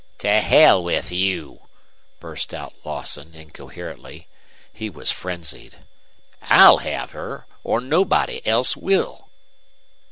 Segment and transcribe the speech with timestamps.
[0.17, 1.67] "To hell with you!"
[2.19, 4.27] burst out Lawson, incoherently.
[4.73, 5.77] He was frenzied.
[6.41, 9.29] "I'll have her, or nobody else will!"